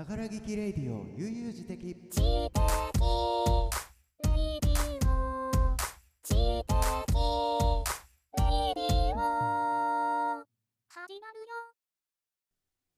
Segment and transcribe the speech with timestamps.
[0.00, 1.94] ながら聞きレディオ悠々自適。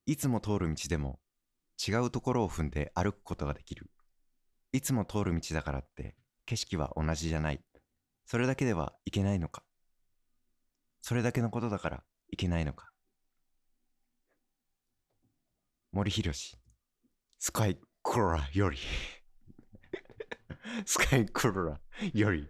[0.06, 1.18] いつも通る道でも
[1.84, 3.91] 違うところを踏んで歩くことができる。
[4.73, 6.14] いつも通る道だからって
[6.46, 7.60] 景色は同じじゃない。
[8.27, 9.64] それだけではいけないのか。
[11.00, 12.92] それだけのことだからいけないのか。
[15.91, 16.62] 森博
[17.45, 18.78] スカイクロラより。
[20.87, 21.80] スカイクロラ
[22.15, 22.48] より。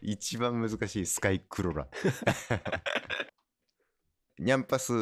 [0.00, 1.86] 一番難しいスカイクロラ
[4.40, 4.94] ニャンパス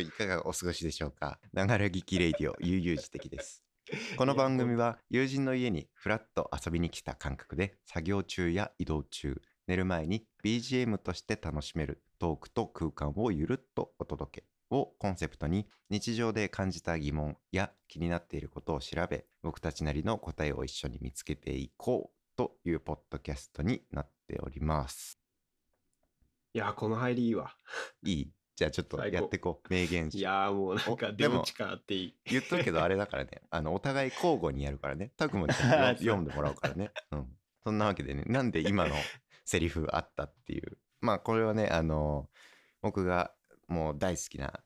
[0.00, 1.38] いかがお過ごしでしょうか？
[1.52, 3.62] ながら聞きレイディオ悠々自適です。
[4.16, 14.51] この番組は友人の家にフラッと遊びに来た感覚で作業中や移動中寝る前に BGM として楽しめるトークと空間をゆるっとお届け。
[14.72, 25.18] をコンセプトに日常で感じた疑問や気になっていることを調べ僕たちなりの答えを一緒に見つけていこうというポッドキャストになっております。
[26.54, 27.54] いやー、この入りいいわ。
[28.02, 28.30] いい？
[28.56, 29.68] じゃあちょっとやってこう。
[29.72, 32.16] 名言いやー、もうなんかおでも出口かっていい。
[32.26, 33.42] 言っとくけどあれだからね。
[33.50, 35.12] あの、お互い交互にやるからね。
[35.16, 36.90] タクも 読んでもらうからね。
[37.10, 37.36] うん。
[37.64, 38.94] そんなわけでね、なんで今の
[39.44, 40.78] セリフあったっていう。
[41.00, 42.28] まあこれはね、あの、
[42.82, 43.34] 僕が
[43.72, 44.60] もう大好きな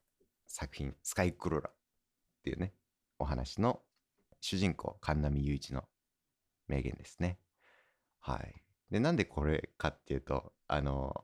[0.49, 1.75] 作品、スカイクロラっ
[2.43, 2.75] ていうね、
[3.19, 3.81] お話の
[4.41, 5.85] 主人公、神波雄一の
[6.69, 7.39] 名言ですね。
[8.21, 8.63] はい。
[8.91, 11.15] で、なんでこれかっていうと、あの、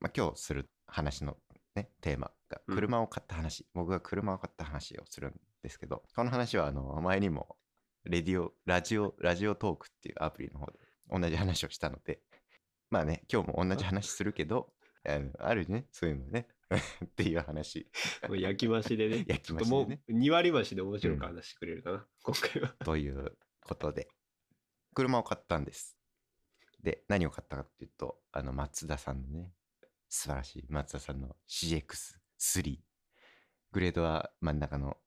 [0.00, 1.36] まあ、今日する話の
[1.74, 7.56] ね、テーマがうん車を買った話、僕が車を買った話をするんですけど、この話はあの、前にも、
[8.04, 12.20] レディオ、ラジオ、ラジオトークっていうアプリの方で同じ話をしたので、
[12.90, 14.72] まあね、今日も同じ話するけど、
[15.08, 16.46] あのあるね、そういうのね、
[17.04, 17.90] っていう話。
[18.28, 19.24] もう焼き増しでね。
[19.28, 22.68] 焼き増しでねちょっともう2割増しで面白く話してくれるかな、今回は。
[22.84, 24.08] ということで、
[24.94, 25.98] 車を買ったんです。
[26.82, 29.54] で、何を買ったかっていうと、あの、松田さんのね、
[30.08, 32.80] 素晴らしい松田さんの CX3。
[33.70, 34.98] グレードは真ん中の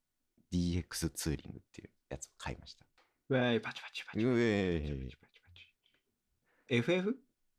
[0.52, 2.86] DX ツーリングっていうやつを買いました。
[3.30, 4.24] ウェーイ、パチパチパチ。
[4.24, 5.74] うパチえパチパチパチ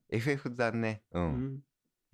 [0.08, 0.54] FF?
[0.54, 1.04] だね。
[1.12, 1.20] う。
[1.20, 1.60] うんん。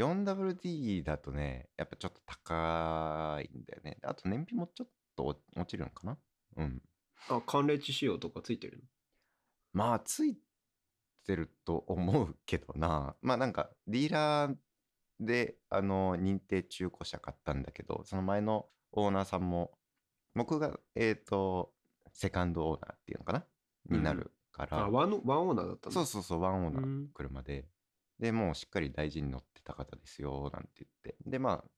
[0.03, 3.99] 4WD だとね、やっぱちょっと高いんだよね。
[4.03, 6.19] あと燃費もちょっと落落ちるのかな？
[6.57, 6.83] うん。
[7.29, 8.85] あ、寒冷地仕様とかついてるの？
[9.73, 10.37] まあ、つい
[11.25, 13.15] てると思うけどな。
[13.23, 14.57] まあなんか、ディーラー
[15.21, 19.73] で、あの、認定中古車買ったんだけど、その前のオーナーさんも、
[20.35, 21.73] 僕が、えっ、と、
[22.13, 23.47] セカンドオーナーっていうのかな？
[23.89, 24.79] になるから。
[24.79, 27.67] あ、ワンのワンオーナーだったのそうそうそう、ワンオーナー車で。
[28.19, 31.17] で、もうしっかり大事に乗ってた方ですよ、なんて言って。
[31.27, 31.71] で、まあ、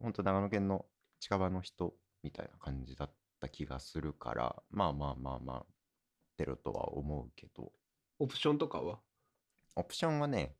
[0.00, 0.86] 本当長野県の
[1.20, 5.66] 近場の人みたいな感じだった気がするから、まあまあまあまあ、
[6.36, 7.72] 出るとは思うけど、
[8.20, 9.00] オプションとかは？
[9.76, 10.56] オプションはね、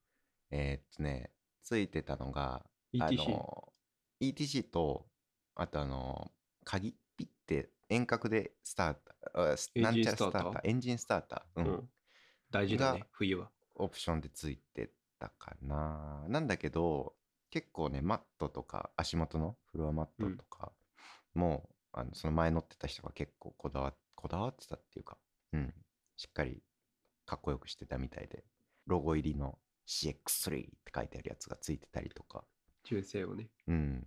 [0.51, 3.05] えーっとね、ついてたのが、?ETC?
[3.05, 3.73] あの、
[4.21, 5.07] ETC と、
[5.55, 6.33] あとあの、
[6.65, 11.91] 鍵ピッて遠隔でスターター、あスエンジンなんちゃらスタースターターター、エンジンスターター、うんうん。
[12.51, 13.51] 大事だねが、冬は。
[13.75, 16.25] オプションでついてたかな。
[16.29, 17.15] なんだけど、
[17.51, 20.73] 結構ね、マットとか、足元のフロアマットとか
[21.35, 25.17] も、あのその前乗ってた人が結構こだわこだわってたっていうか、
[25.53, 25.75] うん、
[26.17, 26.63] しっかり
[27.25, 28.45] かっこよくしてたみたいで、
[28.87, 32.45] ロゴ入りの CX3 って書いてあるやつがついてたりとか、
[32.85, 33.49] 純正をね。
[33.67, 34.07] うん。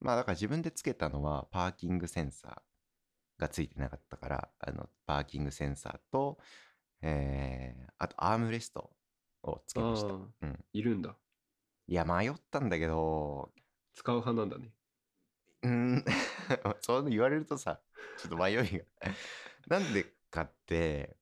[0.00, 6.38] まあだから自分でつけたのはパーキングセンサーがついてなかったから、あの、パーキングセンサーと、
[7.02, 8.90] えー、あとアームレスト
[9.42, 10.14] をつけました。
[10.42, 10.64] うん。
[10.72, 11.16] いるんだ。
[11.88, 13.52] いや、迷ったんだけど、
[13.94, 14.72] 使う派なんだね。
[15.62, 16.04] うーん、
[16.80, 17.80] そう言われるとさ、
[18.16, 18.84] ちょっと迷いが。
[19.68, 21.16] なんでかって、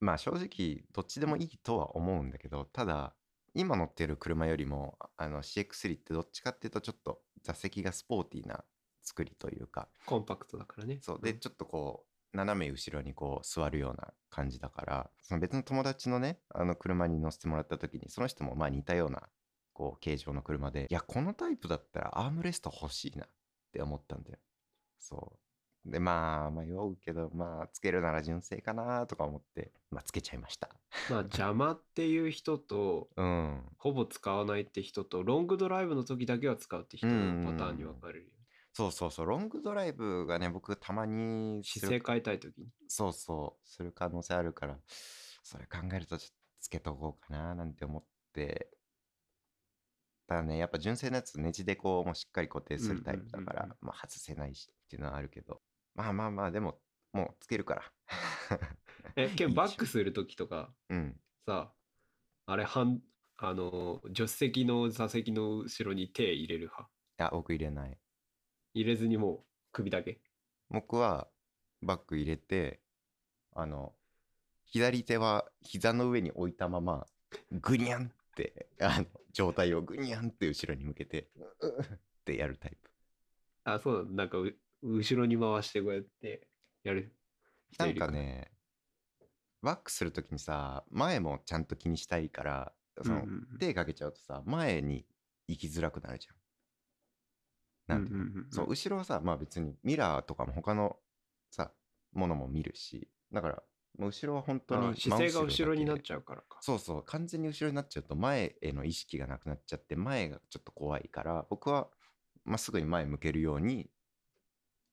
[0.00, 3.14] まあ正直、どっちでもいいとは思うんだけど、ただ、
[3.54, 8.64] 今乗ってる車よりも、あの CX3 ってどっちかっていうと、ちょっと座席がスポーティーな
[9.02, 10.98] 作りというか、コンパクトだからね。
[11.00, 11.20] そう。
[11.20, 19.22] で、んちょっとこう、斜め後ろにこう座るような感じだから、その別の友達のね、あの車に乗せてもらった時に、その人もまあ似たような、
[19.72, 23.28] こう、形状の車で、いや、このタイプだったらアームレスト欲しいなっ
[23.72, 24.38] て思ったんだよ。
[24.98, 25.32] そ
[25.86, 25.90] う。
[25.90, 30.68] で、まあ、迷うけど、まあ、つけるなら純正かなとか思って、まあ、つけちゃいました。
[31.10, 33.62] まあ邪魔っていう人と、うん。
[33.78, 38.37] ほぼ使わないって人と、ロングドライブの時だけは使うって人うんのパターンに分かれるよ。
[38.78, 42.68] そうそうそう、ロングドライブがね、僕たまに姿勢変えたい時に？
[42.86, 48.70] そうそう、する可能性あるから、それ考えるとちょっとつけとこうかななんて思って、
[50.28, 55.60] ただね、やっぱ純正のやつ、ネジでこう、もうしっかり固定するタイプだから、まあ外せないしっていうのはあるけど、
[55.96, 56.80] まあまあまあ、でも、
[57.12, 57.92] もうつけるから。
[59.16, 61.20] え、けバックするときとか、うん。
[61.46, 61.74] さ、
[62.46, 63.02] あれ、はん、
[63.38, 66.90] あの、助手席の座席の後ろに手入れる派？
[67.18, 67.98] いや、僕入れない。
[68.80, 69.40] 入れずにもう
[69.72, 70.20] 首だけ。
[70.70, 71.26] 僕は
[71.82, 72.80] バッグ入れて、
[73.54, 73.92] あの、
[74.66, 77.06] 左手は膝の上に置いたまま、
[77.50, 82.90] グニャンって、あの、状態をグニャンって後ろに向けて、ってやるタイプ。
[83.64, 86.46] あ、そうなんかう、後ろに回してこうやって
[86.84, 87.12] やる
[87.72, 88.52] 人ないんるかね、
[89.60, 92.72] バックするときにさ、前もちゃんと気にしたいから、
[93.02, 93.26] その、
[93.58, 95.04] 手かけちゃうとさ、前に
[95.48, 96.38] 行きづらくなるじゃん。
[97.88, 100.96] なんていうのうんうんうんうんそう、後ろはさ、まあ別にミラーとかも他の
[101.50, 101.72] さ、
[102.12, 103.62] ものも見るし、だから、
[103.98, 106.58] 後ろは本当あに姿勢が後ろになっゃちゃうからか。
[106.60, 111.90] そうそう、完全に後ろになっちゃうと前への意識がなくなっちゃって、前がちょっと怖いから、僕は
[112.44, 113.90] まっすぐに前向けるように、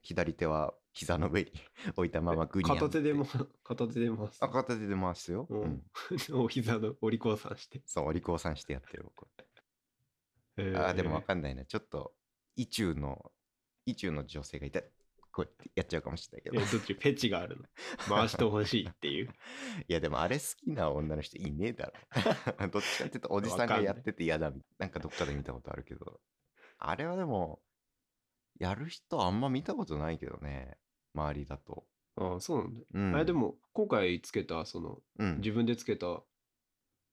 [0.02, 1.52] 左手は膝の上に
[1.96, 3.26] 置いたままグニャ片手でも、
[3.64, 4.44] 片手で回す。
[4.44, 5.48] あ、片手で回すよ。
[6.34, 7.82] お膝のお利口さんして。
[7.86, 9.28] そう、お利口さんしてやってる僕。
[10.58, 11.66] えーあー、でもわかんないな。
[11.66, 12.15] ちょっと、
[12.56, 13.32] 意中の、
[13.86, 14.86] 意中の女性がいたら
[15.32, 16.62] こうやってやっちゃうかもしれないけど。
[16.62, 17.64] えどっちフェチがあるの？
[18.08, 19.30] 回してほしいっていう？
[19.88, 21.94] いや、でもあれ好きな女の人いねえだろ。
[22.72, 24.62] どっちかっていうと、おじさんがやってて嫌だみ。
[24.78, 26.22] なんかどっかで見たことあるけど。
[26.78, 27.62] あれはでも、
[28.60, 30.78] やる人あんま見たことないけどね。
[31.14, 31.86] 周りだと。
[32.16, 32.82] ああ、そうなんだ。
[32.94, 33.16] うん。
[33.16, 35.38] あれでも、今回つけた、その、うん。
[35.40, 36.24] 自分でつけた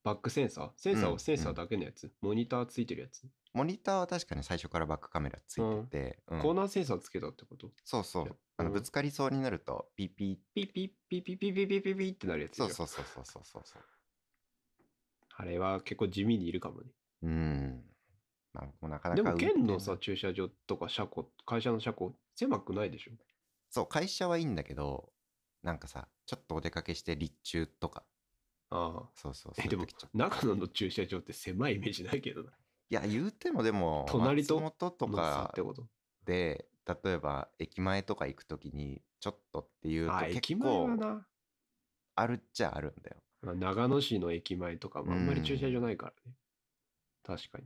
[0.05, 0.71] バックセンサー？
[0.77, 3.23] センサーうんはセンサーだけのやつ、モニターついてるやつ、
[3.53, 6.41] モニターは確かに最初からバックカメラついてて、うん。
[6.41, 7.71] コーナーセンサーつけたってこと？
[7.85, 8.37] そうそう。
[8.57, 8.75] あのうん。
[8.75, 10.91] ぶつかりそうになると、ピーピーピッピッ。
[11.09, 13.83] ピッピッピッピッピッピッピッってなるやつそうそうそうそうそうそうそう。
[15.37, 16.91] あれは結構地味にいるかもね。
[17.23, 17.85] うん。
[18.55, 23.13] まあ、もうなかなかでも、運転県のさ、駐車場とか車庫、会社の車庫、狭くないでしょ？
[23.71, 25.11] そう、会社はいいんだけど、
[25.63, 28.05] なんかさ、ちょっとお出かけして立中とか、
[28.73, 29.11] ああ。
[29.15, 32.51] そうそうそういう時ちょっ、と長野の駐車場って狭いイメージないけどな。
[32.51, 35.55] いや、言うてもでも、隣と松本とか
[36.25, 36.67] で、
[37.05, 41.27] 例えば駅前とか行くときに、ちょっとっていうとあ、結構な。
[42.15, 43.17] あるっちゃあるんだよ。
[43.43, 46.37] まあ長野市の駅前とかもあんまり駐車場ないからね。
[47.25, 47.65] 確かに。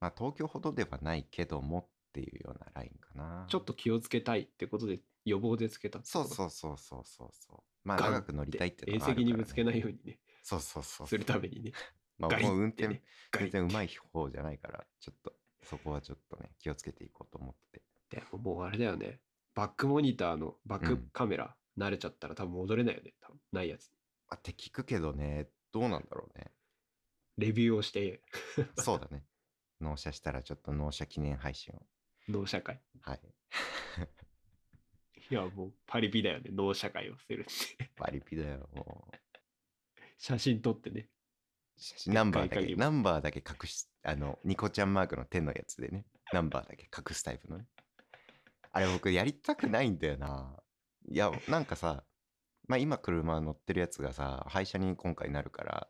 [0.00, 3.44] まあ、東京ほどではないけどもっていうようなラインかな。
[3.48, 7.58] ちょっと気をつけたいってことで予防でつけたそうそうそうそうそうそう。
[7.84, 9.30] まあ、長く乗りたいっていう縁のがあるから、ね。
[9.30, 11.06] 石にぶつけないようにね、そうそうそう。
[11.06, 11.72] するためにね。
[12.18, 13.02] まあ、もう運転
[13.32, 17.82] 全然うまい方じゃないから、ちょっと、そこはちょっとね、気をつけていこうと思って。
[18.10, 19.20] でももうあれだよね。
[19.54, 23.14] バックモニターのバックうんカメラ、慣れちゃったら多分戻れないよね。
[23.20, 23.90] 多分ないやつ。
[24.28, 26.50] あって聞くけどね、どうなんだろうね。
[27.38, 28.22] レビューをして、
[28.76, 29.24] そうだね。
[29.80, 31.82] 納車したらちょっと納車記念配信を。
[32.28, 32.80] 脳社会。
[33.00, 33.20] はい。
[35.30, 36.50] いや、もうパリピだよね。
[36.52, 37.90] 脳社会をするって。
[37.98, 39.16] バリピだよ、もう。
[40.22, 41.08] 写真撮ってね。
[42.06, 47.66] ナンバーだけ、ナンバーだけ隠し、あの、ニコちゃんマークの手のやつでね、ナンバーだけ隠すタイプのね。
[48.70, 50.54] あれ僕やりたくないんだよな。
[51.08, 52.04] いや、なんかさ、
[52.68, 55.88] まあ今車乗ってるやつがさ、廃車に今回なるから、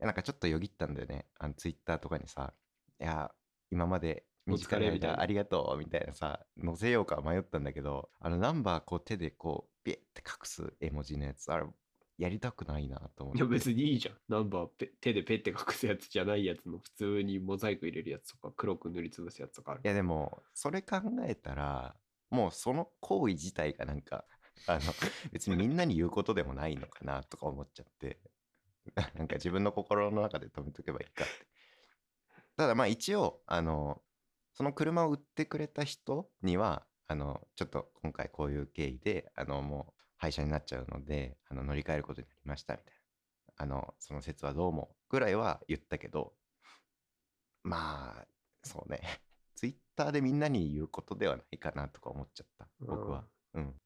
[0.00, 1.26] なんかちょっとよぎったんだよね。
[1.38, 2.52] あのツイッターとかにさ、
[3.00, 3.30] いや、
[3.70, 11.64] 今まで短いれみたいな間ありがとうみたいなさ、載せようか迷ったんだけど、あのナンバーこう手でこう、ビエって隠す絵文字のやつ、あれ、
[12.18, 13.38] やりたくないなと思って。
[13.38, 14.16] いや、別にいいじゃん。
[14.28, 19.80] ナンバーペ手でペッて隠すやつじゃないやつの普通にモザイク入れるやつとか、黒く塗りつぶすやつとかある。
[19.84, 21.94] いやでも、それ考えたら、
[22.30, 24.24] もうその行為自体がなんか、
[24.66, 24.80] あの、
[25.32, 28.18] 別にみんなに言うことでもないのかなとか思っちゃって、
[29.14, 31.46] なんか自分の心の中で止めとけばいいかって。
[32.56, 34.02] ただまあ一応、あの、
[34.54, 43.54] その車を売ってくれた人には、あの、ちょっと今回こういう経緯で、あの、もう廃車になっちゃうので、あの、乗り換えることになりましたみたいな。
[43.56, 46.34] あの、その説はどうも、ぐらいは言ったけど、
[47.62, 48.26] まあ、
[48.62, 49.00] そうね。
[49.54, 53.28] ツイッターでみんなに言うことではないかなとか思っちゃった、僕は。
[53.54, 53.80] うん。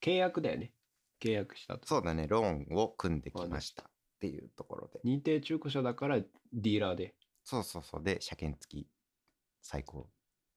[0.00, 0.72] 契約だよね。
[1.20, 1.86] 契約したと。
[1.86, 3.86] そうだね、ローンを組んできましたっ
[4.20, 5.00] ていうところで。
[5.04, 7.14] 認定中古車だからディーラーで。
[7.42, 8.02] そうそうそう。
[8.02, 8.90] で、車検付き、
[9.62, 10.10] 最高。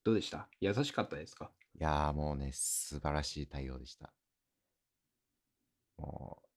[0.04, 0.50] どうでした？
[0.62, 1.52] 優しかったですか？
[1.76, 4.14] いやーもうね、素晴らしい対応でした。
[5.98, 6.48] もう、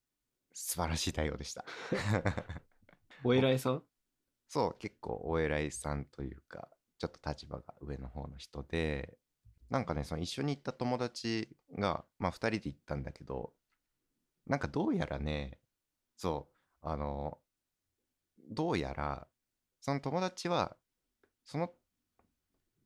[0.53, 1.65] 素晴らしい対応でした。
[3.23, 3.83] お偉いさん？
[4.47, 9.17] そう、結構お偉いさんというか、ちょっと立場が上の方の人で、
[9.69, 13.53] なんかね、その一緒に行った友達が、まあ二人で行ったんだけど、
[14.47, 15.59] なんかどうやらね、
[16.17, 16.49] そ
[16.83, 17.39] う、あの、
[18.49, 19.27] どうやら、
[19.79, 20.77] その友達は、
[21.45, 21.73] その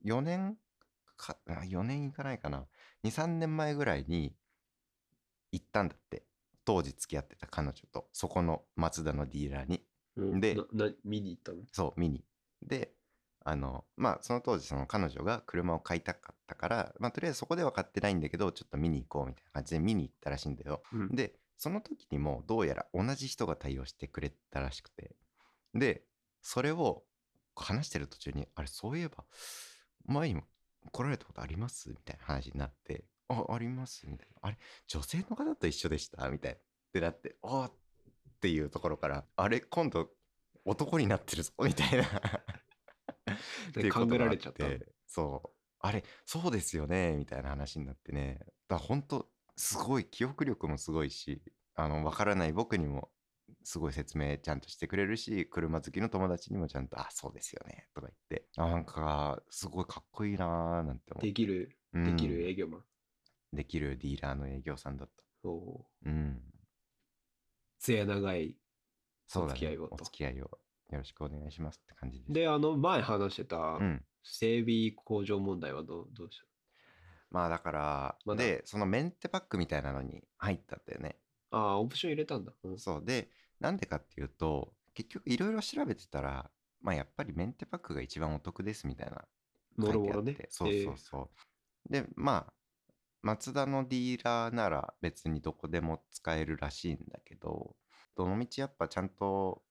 [0.03, 0.57] 4年
[1.17, 2.67] か、4年いかないかな。
[3.03, 4.35] 2、3年前ぐらいに
[5.51, 6.25] 行ったんだって。
[6.65, 9.85] 当時付き合ってた彼女と、そこの松田のディーラーに。
[10.17, 11.59] うんでなな見に行ったの？
[11.71, 12.23] そう、見に。
[12.61, 12.93] で、
[13.43, 20.81] あの、まあ、その当時、その彼女が車を買いたかったから、まあ、とりあえずそこでは買ってないんだけど、ちょっと見に行こうみたいな感じで見に行ったらしいんだよ。
[20.91, 25.15] うんで、その時にもどうやら同じ人が対応してくれたらしくて。
[25.73, 26.03] で、
[26.41, 27.03] それを
[27.55, 29.25] 話してる途中に、あれ、そういえば、
[30.05, 30.43] 前にも
[30.91, 31.89] 来られたことあります？
[31.89, 34.07] みたいな話になって、あ、あります。
[34.07, 34.39] みたいな。
[34.41, 36.29] あれ、女性の方と一緒でした？
[36.29, 36.57] みたいな。
[36.57, 36.61] っ
[36.93, 37.73] てなって、あっ
[38.39, 40.09] ていうところから、あれ、今度、
[40.63, 41.53] 男になってるぞ？
[41.59, 42.03] みたいな。
[43.69, 44.65] っていうこと考えられちゃった。
[44.65, 45.49] てそう。
[45.79, 47.15] あれそうですよね？
[47.15, 48.39] みたいな話になってね。
[48.67, 51.43] だ本当すごい記憶力もすごいし
[51.75, 53.11] あの分からない僕にも
[53.63, 58.47] すごい説明ちゃんとしてくれるし車好きの友達にもちゃんと「あそうですよね」とか言って。
[58.57, 62.85] あなんかすごいかっこいいなーなんて思できる、う、うんできる営業マン。
[63.55, 65.23] できるディーラーの営業さんだった。
[65.41, 66.09] そう。
[66.09, 66.41] うん。
[67.79, 68.55] 末長い。
[69.27, 69.95] そうお付き合いをと。
[69.95, 70.59] お付き合いをよ
[70.91, 72.33] ろしくお願いしますって感じです。
[72.33, 74.03] で、あの、前話してたうん。
[74.27, 76.45] 整備工場問題はどうどうした？
[77.29, 78.43] まあだから、まだ？
[78.43, 81.17] でそのメンテパックみたいなのに入ったんだよね。
[81.51, 82.51] ああ、オプション入れたんだ。
[82.63, 82.79] うん。
[82.79, 83.05] そう。
[83.05, 86.49] でなんでかっていうと結局いろいろ調べてたら
[86.81, 89.25] まあやっぱりメンテパックが一番お得ですみたいな
[89.77, 90.35] もろもろね。
[90.49, 91.29] そうそうそ
[91.87, 92.53] う、でまあ
[93.25, 97.75] マツダのディーラーなら別にどこでも使えるらしいんだけど
[98.15, 99.63] どのみちやっぱちゃんと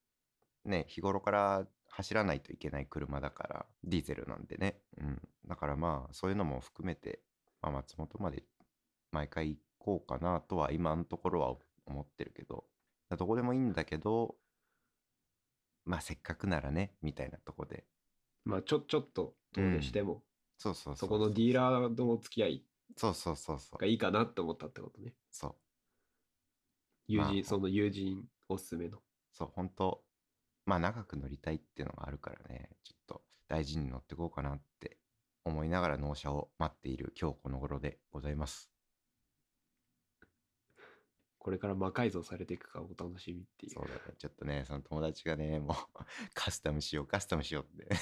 [0.64, 7.20] ね日頃から走らないといけない車だからディーゼルなんでね、うん、だからまあそういうのも含めて、
[7.62, 8.42] まあ、松本まで
[9.12, 11.54] 毎回行こうかなとは今のところは
[11.86, 12.64] 思ってるけど
[13.16, 14.34] どこでもいいんだけど
[15.84, 17.84] まあせっかくならねみたいなとこで。
[18.44, 20.22] まあ、ちょ、ちょっと遠出しても、
[20.58, 22.64] そうそうそうそこのディーラーとの付き合い
[22.96, 25.14] そうそうそうそうがいいかなって思ったってことね。
[25.30, 25.54] そう
[27.08, 28.98] 友人、まあその友人おすすめの。
[29.32, 30.02] そう本当
[30.66, 34.98] まあ長く乗りたいっていうのがあるからねちょっと大事に乗ってこうかなって
[35.44, 38.73] 思いながら納車を待っている今日この頃でございます
[41.44, 43.72] これから魔改造されていくかお楽しみっていう。
[43.72, 44.00] そうだね。
[44.16, 45.76] ちょっとねその友達がねもう
[46.32, 47.94] カスタムしようカスタムしようって。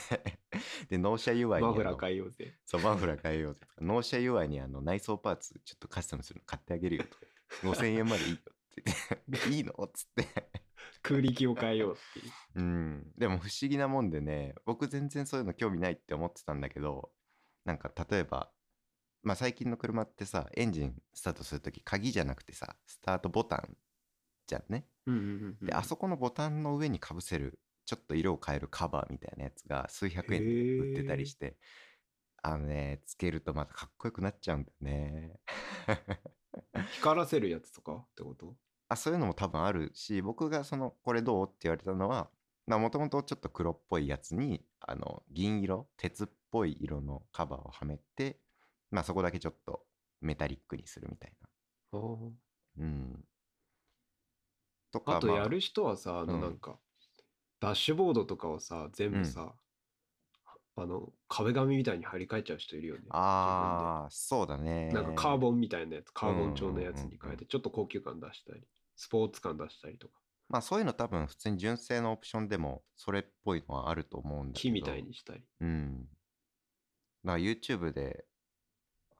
[0.88, 2.56] で納車 UI にマフラー変えようぜ。
[2.64, 3.66] そうマフラー変えようぜ。
[3.80, 7.10] 納車 UI にあの内装パーツちょっとカスタムするの買ってあげるよと。
[7.10, 7.16] か
[7.62, 8.94] 5000円までいいよって言
[9.40, 9.48] って。
[9.50, 10.62] いいのっつって。
[11.02, 12.32] 空力を変えようっていう。
[12.54, 17.10] うん、でも不思議なもんでね僕全然そういうの興味ないって思ってたんだけど
[17.64, 18.50] なんか例えば、
[19.22, 23.76] まあ、最近の車ってさエンジンスタートする時鍵じゃなくてさスタートボタン
[24.46, 24.86] じゃんね。
[25.06, 31.56] うんうんうんうんであそこのボタンの上にかぶせるちょっと色を変えるカバーみたいなやつが数百円で売ってたりして
[32.42, 35.40] あのねつけるとまたかっこよくなっちゃうんだよね。
[36.92, 38.56] 光らせるやつとかってこと？
[38.88, 41.46] あそういうのも多分あるし僕がそのこれどう？
[41.46, 42.30] って言われたのは
[42.66, 45.88] もともとちょっと黒っぽいやつにあの銀色？
[45.96, 48.40] 鉄っぽい色のカバーをはめて
[48.92, 49.84] まあそこだけちょっと
[50.20, 51.32] メタリックにするみたい
[51.92, 51.98] な。
[52.78, 53.24] うん。
[54.92, 56.40] とかあとまやる人はさ、あのうん。
[56.40, 56.78] なんか、
[57.58, 59.54] ダッシュボードとかをさ、全部さ、
[60.76, 63.02] あの、壁紙みたいに張り替えちゃう人いるよね。
[63.10, 64.88] ああそうだね。
[64.88, 67.18] なんかカーボンみたいなやつ、カーボン調のやつにうんうんうんうん。
[67.20, 68.62] 変えて、ちょっと高級感出したり、
[68.96, 70.14] スポーツ感出したりとか、
[70.48, 74.60] まあそういうの多分普通に純正のオプションでもそれっぽいのはあると思うんだけど。
[74.60, 75.42] 木みたいにしたり。
[75.60, 76.08] うん。
[77.24, 78.26] YouTube で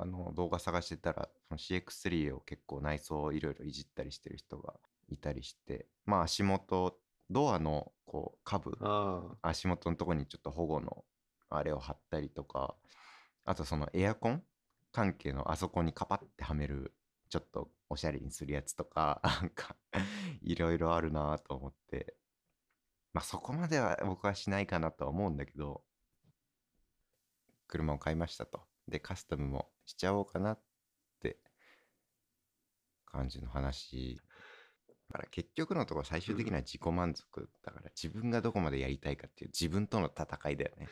[0.02, 4.74] あの動画探してたら、その CX3 を結構内装をいろいろいじったりしてる人が
[5.08, 6.98] いたりして、まあ足元、
[7.30, 8.76] ドアのこう下部、
[9.42, 11.04] 足元のとこにちょっと保護の
[11.50, 12.74] あれを貼ったりとか、
[13.44, 14.42] あとそのエアコン
[14.90, 16.92] 関係のあそこにカパってはめる、
[17.28, 19.76] ちょっとおしゃれにするやつとか、 なんか
[20.42, 22.16] いろいろあるなと思って、
[23.12, 25.84] まあそこまでは僕はしないかなとは思うんだけど、
[27.68, 28.71] 車を買いましたと。
[28.88, 30.60] で、カスタムもしちゃおうかなっ
[31.20, 31.38] て
[33.06, 34.20] 感じの話。
[35.08, 40.88] だから結局のところ最終的には自己満足だから自分がどこまでやりたいかっていう自分との戦いだよね。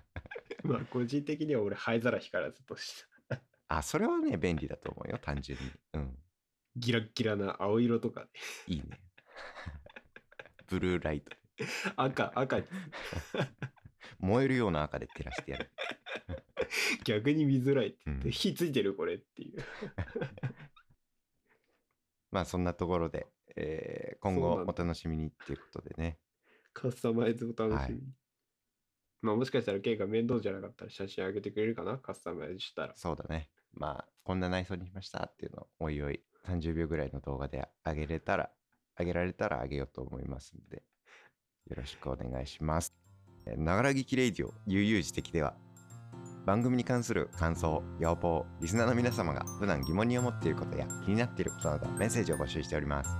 [0.62, 3.40] まあ個人的には俺灰皿光らずとした。
[3.68, 5.72] あ、それはね、便利だと思うよ、単純に。
[5.94, 6.18] うん。
[6.76, 8.26] ギラッギラな青色とかね。
[8.66, 9.00] いいね。
[10.68, 11.36] ブルーライト。
[11.96, 12.62] 赤、赤、
[14.18, 15.70] 燃えるような赤で照らしてやる。
[17.04, 19.62] 逆に見づらいって言って、うん火ついてるこれっていう。
[22.30, 23.26] まあそんなところで、
[23.56, 26.18] えー今後お楽しみにっていうことでね。
[26.72, 28.02] カスタマイズを楽しみに。
[28.02, 28.16] はい
[29.22, 31.98] まあもしかしたら K が面倒じゃなかったら写真あげてくれるかな？
[31.98, 32.94] カスタマイズしたら。
[32.96, 33.50] そうだね。
[33.72, 38.50] まあ、こんな内装にしましたっていうのをおいおい30秒ぐらいの動画であげれたら、
[38.94, 40.82] あげられたらあげようと思いますので、
[41.66, 42.94] よろしくお願いします。
[43.56, 45.56] ながら聞きレイディオ悠々自適では、
[46.46, 53.10] 番組に関する感想、要望、リスナーの皆様が普段疑問に思っていることや気になっていることなどメッセージを募集しております。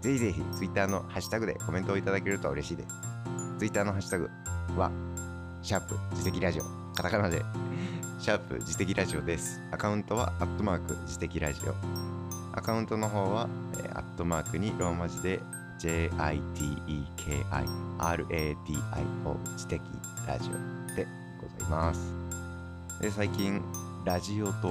[0.00, 2.88] ぜひぜひ Twitter のハッシュタグでコメントをいただけると嬉しいです。
[3.58, 4.30] Twitter のハッシュタグ
[4.78, 4.90] は、
[5.60, 6.62] シャープ自適ラジオ、
[6.94, 7.42] カタカナで、
[8.18, 9.60] シャープ自適ラジオです。
[9.70, 11.74] アカウントは、アットマーク自適ラジオ。
[12.58, 15.40] アカウントの方は、えーアットマークにローマ字で
[15.78, 16.36] JITEKIRADIO
[19.52, 19.82] 自適
[20.26, 20.52] ラジオ
[20.94, 21.06] で
[21.42, 22.12] ございます。
[23.00, 23.60] で、最近、
[24.04, 24.68] ラジオトーク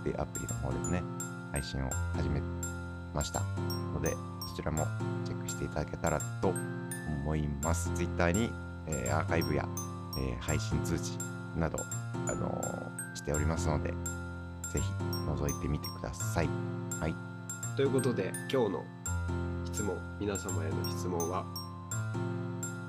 [0.00, 1.02] っていうアプリの方でもね、
[1.52, 2.40] 配信を始め
[3.14, 3.40] ました
[3.94, 4.16] ので、
[4.50, 4.86] そちらも
[5.24, 6.52] チェックしていただけたらと
[7.22, 7.90] 思います。
[7.94, 8.50] Twitter に、
[8.86, 9.66] えーアーカイブや、
[10.18, 11.18] えー配信通知
[11.56, 11.78] など、
[12.28, 13.90] あのーしておりますので、
[14.72, 14.82] ぜひ
[15.26, 16.48] 覗いてみてください。
[17.00, 17.14] はい。
[17.76, 18.84] ということで今日の
[19.64, 21.44] 質問皆様への質問は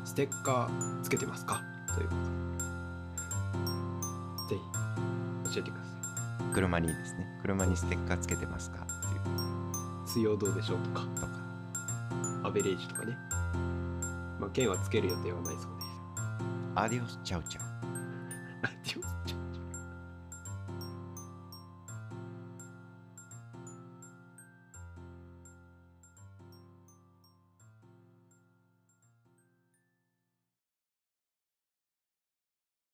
[0.06, 1.62] ステッカーつけてますか？
[1.96, 2.26] ということ
[5.58, 5.90] 教えてくださ
[6.54, 10.06] 車にですね、車にステッカーつけてますかっていう。
[10.06, 11.02] い水曜どうでしょうとか。
[11.16, 11.28] とか。
[12.44, 13.18] アベレージとかね。
[14.40, 15.88] まあ剣はつける予定はないそうです
[16.76, 17.64] アディオスチャウチャウ。
[18.64, 19.08] アディオス